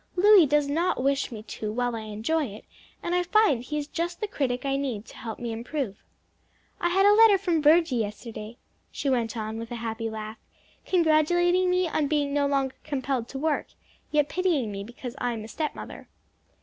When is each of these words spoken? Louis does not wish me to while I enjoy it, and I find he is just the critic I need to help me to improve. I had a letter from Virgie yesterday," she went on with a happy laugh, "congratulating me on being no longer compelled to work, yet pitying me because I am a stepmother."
Louis 0.15 0.47
does 0.47 0.67
not 0.67 1.03
wish 1.03 1.31
me 1.31 1.43
to 1.43 1.71
while 1.71 1.95
I 1.95 1.99
enjoy 1.99 2.45
it, 2.47 2.65
and 3.03 3.13
I 3.13 3.21
find 3.21 3.61
he 3.63 3.77
is 3.77 3.85
just 3.85 4.19
the 4.19 4.25
critic 4.27 4.65
I 4.65 4.75
need 4.75 5.05
to 5.05 5.15
help 5.15 5.37
me 5.37 5.49
to 5.49 5.53
improve. 5.53 6.01
I 6.79 6.89
had 6.89 7.05
a 7.05 7.13
letter 7.13 7.37
from 7.37 7.61
Virgie 7.61 7.97
yesterday," 7.97 8.57
she 8.91 9.11
went 9.11 9.37
on 9.37 9.59
with 9.59 9.69
a 9.69 9.75
happy 9.75 10.09
laugh, 10.09 10.39
"congratulating 10.87 11.69
me 11.69 11.87
on 11.87 12.07
being 12.07 12.33
no 12.33 12.47
longer 12.47 12.73
compelled 12.83 13.27
to 13.27 13.37
work, 13.37 13.67
yet 14.09 14.27
pitying 14.27 14.71
me 14.71 14.83
because 14.83 15.13
I 15.19 15.33
am 15.33 15.43
a 15.43 15.47
stepmother." 15.47 16.09